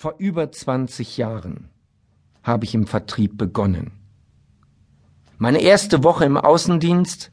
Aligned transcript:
Vor 0.00 0.14
über 0.18 0.52
20 0.52 1.16
Jahren 1.16 1.70
habe 2.44 2.64
ich 2.64 2.72
im 2.72 2.86
Vertrieb 2.86 3.36
begonnen. 3.36 3.90
Meine 5.38 5.60
erste 5.60 6.04
Woche 6.04 6.24
im 6.24 6.36
Außendienst, 6.36 7.32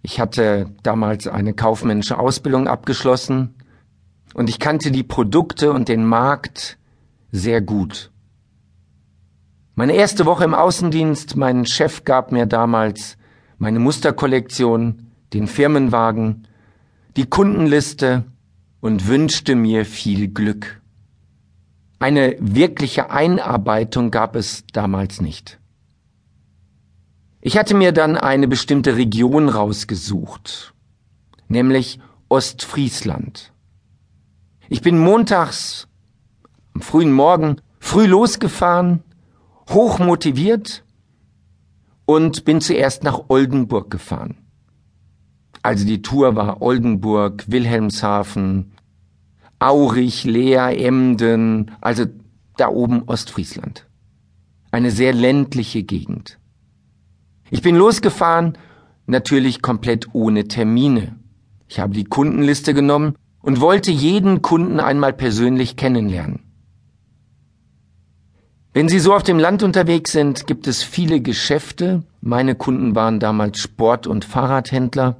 ich 0.00 0.18
hatte 0.18 0.72
damals 0.82 1.26
eine 1.26 1.52
kaufmännische 1.52 2.18
Ausbildung 2.18 2.68
abgeschlossen 2.68 3.54
und 4.32 4.48
ich 4.48 4.58
kannte 4.58 4.90
die 4.90 5.02
Produkte 5.02 5.74
und 5.74 5.90
den 5.90 6.06
Markt 6.06 6.78
sehr 7.32 7.60
gut. 7.60 8.10
Meine 9.74 9.92
erste 9.92 10.24
Woche 10.24 10.44
im 10.44 10.54
Außendienst, 10.54 11.36
mein 11.36 11.66
Chef 11.66 12.04
gab 12.04 12.32
mir 12.32 12.46
damals 12.46 13.18
meine 13.58 13.78
Musterkollektion, 13.78 15.12
den 15.34 15.48
Firmenwagen, 15.48 16.48
die 17.18 17.26
Kundenliste 17.26 18.24
und 18.80 19.06
wünschte 19.06 19.54
mir 19.54 19.84
viel 19.84 20.28
Glück. 20.28 20.80
Eine 21.98 22.36
wirkliche 22.40 23.10
Einarbeitung 23.10 24.10
gab 24.10 24.36
es 24.36 24.64
damals 24.72 25.20
nicht. 25.20 25.58
Ich 27.40 27.56
hatte 27.56 27.74
mir 27.74 27.92
dann 27.92 28.16
eine 28.16 28.48
bestimmte 28.48 28.96
Region 28.96 29.48
rausgesucht, 29.48 30.74
nämlich 31.48 32.00
Ostfriesland. 32.28 33.52
Ich 34.68 34.82
bin 34.82 34.98
montags 34.98 35.88
am 36.74 36.82
frühen 36.82 37.12
Morgen 37.12 37.60
früh 37.78 38.06
losgefahren, 38.06 39.02
hoch 39.70 39.98
motiviert 39.98 40.84
und 42.04 42.44
bin 42.44 42.60
zuerst 42.60 43.04
nach 43.04 43.24
Oldenburg 43.28 43.90
gefahren. 43.90 44.36
Also 45.62 45.86
die 45.86 46.02
Tour 46.02 46.36
war 46.36 46.60
Oldenburg, 46.62 47.44
Wilhelmshaven, 47.48 48.72
Aurich, 49.58 50.24
Leer, 50.24 50.78
Emden, 50.78 51.70
also 51.80 52.04
da 52.56 52.68
oben 52.68 53.02
Ostfriesland. 53.06 53.86
Eine 54.70 54.90
sehr 54.90 55.12
ländliche 55.12 55.82
Gegend. 55.82 56.38
Ich 57.50 57.62
bin 57.62 57.76
losgefahren, 57.76 58.58
natürlich 59.06 59.62
komplett 59.62 60.14
ohne 60.14 60.48
Termine. 60.48 61.16
Ich 61.68 61.80
habe 61.80 61.94
die 61.94 62.04
Kundenliste 62.04 62.74
genommen 62.74 63.14
und 63.40 63.60
wollte 63.60 63.90
jeden 63.90 64.42
Kunden 64.42 64.80
einmal 64.80 65.12
persönlich 65.12 65.76
kennenlernen. 65.76 66.40
Wenn 68.72 68.90
Sie 68.90 68.98
so 68.98 69.14
auf 69.14 69.22
dem 69.22 69.38
Land 69.38 69.62
unterwegs 69.62 70.12
sind, 70.12 70.46
gibt 70.46 70.66
es 70.66 70.82
viele 70.82 71.22
Geschäfte. 71.22 72.02
Meine 72.20 72.54
Kunden 72.54 72.94
waren 72.94 73.20
damals 73.20 73.58
Sport- 73.58 74.06
und 74.06 74.26
Fahrradhändler. 74.26 75.16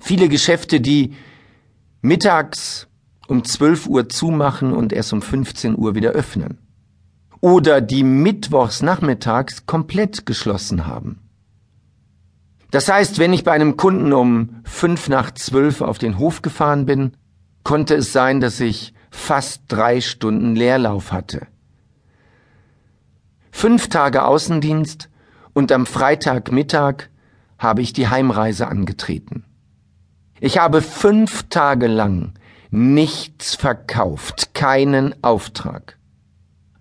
Viele 0.00 0.28
Geschäfte, 0.28 0.80
die 0.80 1.12
mittags 2.02 2.88
um 3.26 3.44
12 3.44 3.86
Uhr 3.86 4.08
zumachen 4.08 4.72
und 4.72 4.92
erst 4.92 5.12
um 5.12 5.22
15 5.22 5.76
Uhr 5.76 5.94
wieder 5.94 6.10
öffnen. 6.10 6.58
Oder 7.40 7.80
die 7.80 8.04
mittwochs 8.04 8.82
nachmittags 8.82 9.66
komplett 9.66 10.26
geschlossen 10.26 10.86
haben. 10.86 11.20
Das 12.70 12.88
heißt, 12.88 13.18
wenn 13.18 13.32
ich 13.32 13.44
bei 13.44 13.52
einem 13.52 13.76
Kunden 13.76 14.12
um 14.12 14.60
fünf 14.64 15.08
nach 15.08 15.30
zwölf 15.30 15.80
auf 15.80 15.98
den 15.98 16.18
Hof 16.18 16.42
gefahren 16.42 16.86
bin, 16.86 17.12
konnte 17.62 17.94
es 17.94 18.12
sein, 18.12 18.40
dass 18.40 18.60
ich 18.60 18.94
fast 19.10 19.62
drei 19.68 20.00
Stunden 20.00 20.56
Leerlauf 20.56 21.12
hatte. 21.12 21.46
Fünf 23.52 23.88
Tage 23.88 24.24
Außendienst 24.24 25.08
und 25.52 25.70
am 25.70 25.86
Freitagmittag 25.86 27.10
habe 27.58 27.80
ich 27.80 27.92
die 27.92 28.08
Heimreise 28.08 28.66
angetreten. 28.66 29.44
Ich 30.40 30.58
habe 30.58 30.82
fünf 30.82 31.44
Tage 31.48 31.86
lang 31.86 32.34
nichts 32.74 33.54
verkauft, 33.54 34.52
keinen 34.52 35.14
Auftrag. 35.22 35.96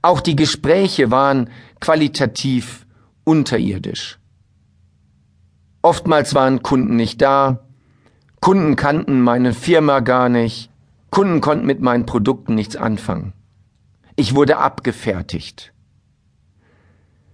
Auch 0.01 0.21
die 0.21 0.35
Gespräche 0.35 1.11
waren 1.11 1.51
qualitativ 1.79 2.87
unterirdisch. 3.23 4.19
Oftmals 5.83 6.33
waren 6.33 6.63
Kunden 6.63 6.95
nicht 6.95 7.21
da, 7.21 7.67
Kunden 8.41 8.75
kannten 8.75 9.21
meine 9.21 9.53
Firma 9.53 9.99
gar 9.99 10.29
nicht, 10.29 10.71
Kunden 11.11 11.41
konnten 11.41 11.67
mit 11.67 11.79
meinen 11.79 12.07
Produkten 12.07 12.55
nichts 12.55 12.75
anfangen. 12.75 13.33
Ich 14.15 14.33
wurde 14.33 14.57
abgefertigt. 14.57 15.73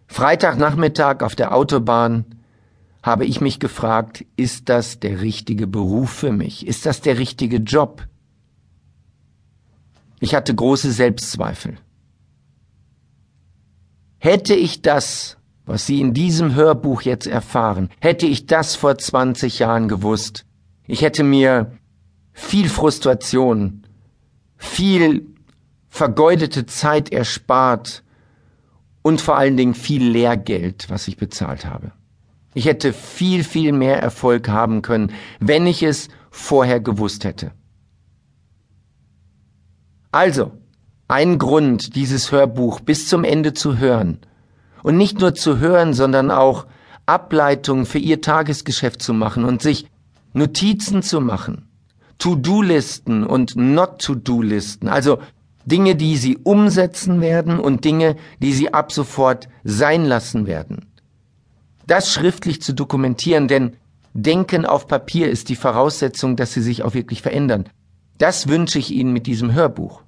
Freitagnachmittag 0.08 1.22
auf 1.22 1.36
der 1.36 1.56
Autobahn 1.56 2.26
habe 3.02 3.26
ich 3.26 3.40
mich 3.40 3.62
gefragt, 3.62 4.26
ist 4.36 4.68
das 4.68 5.00
der 5.00 5.22
richtige 5.22 5.66
Beruf 5.66 6.10
für 6.10 6.34
mich? 6.34 6.68
Ist 6.68 6.86
das 6.86 7.00
der 7.00 7.18
richtige 7.18 7.58
Job? 7.58 8.09
Ich 10.20 10.36
hatte 10.36 10.54
große 10.54 10.92
Selbstzweifel. 10.92 11.78
Hätte 14.18 14.54
ich 14.54 14.82
das, 14.82 15.38
was 15.66 15.86
Sie 15.86 16.02
in 16.02 16.14
diesem 16.14 16.56
Hörbuch 16.56 17.04
jetzt 17.04 17.28
erfahren, 17.28 17.90
hätte 18.00 18.26
ich 18.26 18.46
das 18.46 18.76
vor 18.76 18.98
20 18.98 19.60
Jahren 19.60 19.88
gewusst, 19.88 20.46
ich 20.88 21.04
hätte 21.04 21.24
mir 21.24 21.78
viel 22.34 22.68
Frustration, 22.68 23.84
viel 24.58 25.28
vergeudete 25.88 26.66
Zeit 26.66 27.12
erspart 27.12 28.04
und 29.02 29.22
vor 29.22 29.38
allen 29.38 29.56
Dingen 29.56 29.76
viel 29.76 30.04
Lehrgeld, 30.04 30.90
was 30.90 31.08
ich 31.08 31.18
bezahlt 31.18 31.66
habe. 31.66 31.92
Ich 32.54 32.66
hätte 32.66 32.92
viel, 32.92 33.44
viel 33.44 33.72
mehr 33.72 34.02
Erfolg 34.02 34.50
haben 34.50 34.82
können, 34.82 35.14
wenn 35.40 35.68
ich 35.68 35.84
es 35.84 36.10
vorher 36.32 36.80
gewusst 36.80 37.24
hätte. 37.24 37.52
Also, 40.12 40.52
ein 41.08 41.38
Grund, 41.38 41.96
dieses 41.96 42.32
Hörbuch 42.32 42.80
bis 42.80 43.08
zum 43.08 43.24
Ende 43.24 43.54
zu 43.54 43.78
hören. 43.78 44.20
Und 44.84 44.98
nicht 44.98 45.20
nur 45.20 45.36
zu 45.36 45.60
hören, 45.60 45.94
sondern 45.94 46.32
auch 46.32 46.66
Ableitungen 47.06 47.86
für 47.86 48.00
Ihr 48.00 48.22
Tagesgeschäft 48.22 49.02
zu 49.02 49.14
machen 49.14 49.44
und 49.44 49.62
sich 49.62 49.88
Notizen 50.34 51.02
zu 51.02 51.22
machen. 51.22 51.68
To-Do-Listen 52.20 53.24
und 53.26 53.56
Not-To-Do-Listen. 53.56 54.88
Also 54.88 55.20
Dinge, 55.66 55.96
die 55.96 56.18
Sie 56.18 56.38
umsetzen 56.38 57.22
werden 57.22 57.60
und 57.60 57.86
Dinge, 57.86 58.16
die 58.42 58.54
Sie 58.54 58.74
ab 58.74 58.92
sofort 58.92 59.48
sein 59.64 60.06
lassen 60.06 60.48
werden. 60.48 60.88
Das 61.88 62.12
schriftlich 62.12 62.62
zu 62.62 62.74
dokumentieren, 62.74 63.48
denn 63.48 63.76
Denken 64.14 64.66
auf 64.66 64.88
Papier 64.88 65.30
ist 65.30 65.50
die 65.50 65.56
Voraussetzung, 65.56 66.36
dass 66.36 66.54
Sie 66.54 66.62
sich 66.62 66.84
auch 66.84 66.94
wirklich 66.94 67.22
verändern. 67.22 67.70
Das 68.20 68.50
wünsche 68.50 68.80
ich 68.80 68.92
Ihnen 68.92 69.14
mit 69.14 69.28
diesem 69.28 69.54
Hörbuch. 69.54 70.04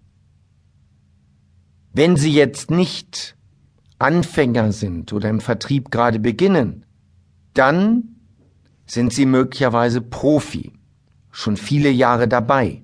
Wenn 1.93 2.17
Sie 2.17 2.33
jetzt 2.33 2.69
nicht 2.69 3.35
Anfänger 3.99 4.73
sind 4.73 5.13
oder 5.13 5.29
im 5.29 5.39
Vertrieb 5.39 5.91
gerade 5.91 6.19
beginnen, 6.19 6.85
dann 7.53 8.15
sind 8.85 9.13
Sie 9.13 9.25
möglicherweise 9.25 10.01
Profi, 10.01 10.73
schon 11.31 11.55
viele 11.55 11.89
Jahre 11.89 12.27
dabei. 12.27 12.83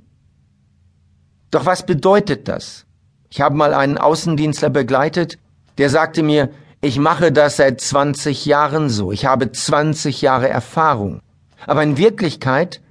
Doch 1.51 1.65
was 1.65 1.85
bedeutet 1.85 2.47
das? 2.47 2.85
Ich 3.29 3.41
habe 3.41 3.55
mal 3.55 3.73
einen 3.73 3.97
Außendienstler 3.97 4.69
begleitet, 4.69 5.37
der 5.77 5.89
sagte 5.89 6.23
mir, 6.23 6.51
ich 6.79 6.99
mache 6.99 7.33
das 7.33 7.57
seit 7.57 7.81
20 7.81 8.45
Jahren 8.45 8.89
so, 8.89 9.11
ich 9.11 9.25
habe 9.25 9.51
20 9.51 10.21
Jahre 10.21 10.47
Erfahrung. 10.47 11.21
Aber 11.65 11.83
in 11.83 11.97
Wirklichkeit 11.97 12.81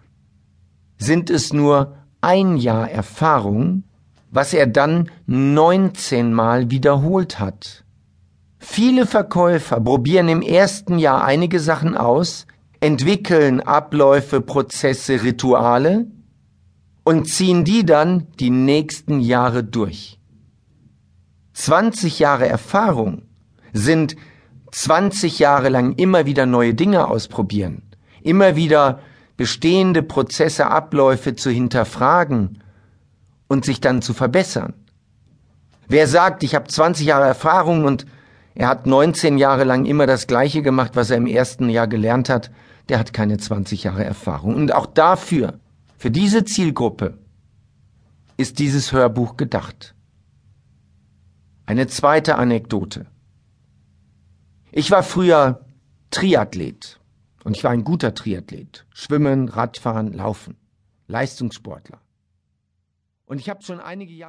sind 0.99 1.31
es 1.31 1.55
nur 1.55 1.97
ein 2.27 2.57
Jahr 2.57 2.91
Erfahrung, 2.91 3.85
was 4.33 4.53
er 4.53 4.67
dann 4.67 5.11
19 5.27 6.33
Mal 6.33 6.73
wiederholt 6.73 7.39
hat. 7.39 7.85
Viele 8.59 9.07
Verkäufer 9.07 9.81
probieren 9.81 10.29
im 10.29 10.43
ersten 10.43 10.99
Jahr 10.99 11.23
einige 11.25 11.61
Sachen 11.61 11.97
aus, 11.97 12.49
entwickeln 12.81 13.61
Abläufe, 13.61 14.41
Prozesse, 14.41 15.23
Rituale 15.23 16.09
und 17.05 17.29
ziehen 17.29 17.63
die 17.63 17.87
dann 17.87 18.27
die 18.41 18.51
nächsten 18.51 19.21
Jahre 19.21 19.63
durch. 19.63 20.19
20 21.53 22.19
Jahre 22.19 22.49
Erfahrung 22.49 23.23
sind 23.73 24.17
20 24.73 25.39
Jahre 25.39 25.69
lang 25.69 25.93
immer 25.93 26.27
wieder 26.27 26.45
neue 26.45 26.75
Dinge 26.75 27.07
ausprobieren, 27.07 27.83
immer 28.21 28.57
wieder 28.57 28.99
bestehende 29.37 30.03
Prozesse, 30.03 30.67
Abläufe 30.67 31.35
zu 31.35 31.51
hinterfragen 31.51 32.63
und 33.49 33.65
sich 33.65 33.81
dann 33.81 34.03
zu 34.03 34.15
verbessern. 34.15 34.75
Wer 35.89 36.09
sagt, 36.09 36.43
ich 36.43 36.55
habe 36.55 36.67
20 36.67 37.07
Jahre 37.07 37.27
Erfahrung 37.27 37.85
und 37.85 38.07
er 38.55 38.69
hat 38.69 38.87
19 38.87 39.39
Jahre 39.39 39.65
lang 39.65 39.85
immer 39.85 40.07
das 40.07 40.27
Gleiche 40.27 40.63
gemacht, 40.63 40.93
was 40.95 41.11
er 41.11 41.19
im 41.19 41.27
ersten 41.27 41.69
Jahr 41.69 41.87
gelernt 41.87 42.29
hat, 42.29 42.51
der 42.89 42.99
hat 42.99 43.13
keine 43.13 43.39
20 43.39 43.85
Jahre 43.85 44.05
Erfahrung. 44.05 44.55
Und 44.55 44.73
auch 44.73 44.87
dafür, 44.87 45.61
für 45.99 46.11
diese 46.11 46.45
Zielgruppe, 46.45 47.19
ist 48.37 48.59
dieses 48.59 48.93
Hörbuch 48.93 49.37
gedacht. 49.37 49.95
Eine 51.67 51.87
zweite 51.87 52.37
Anekdote. 52.37 53.07
Ich 54.73 54.91
war 54.91 55.03
früher 55.03 55.65
Triathlet. 56.11 57.01
Und 57.47 57.57
ich 57.57 57.63
war 57.63 57.71
ein 57.71 57.85
guter 57.85 58.13
Triathlet. 58.13 58.87
Schwimmen, 58.93 59.49
Radfahren, 59.49 60.13
Laufen. 60.13 60.57
Leistungssportler. 61.07 62.01
Und 63.25 63.39
ich 63.39 63.49
habe 63.49 63.63
schon 63.63 63.79
einige 63.79 64.13
Jahre 64.13 64.25